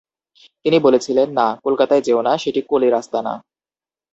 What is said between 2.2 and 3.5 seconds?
না, সেটি কলির আস্থানা।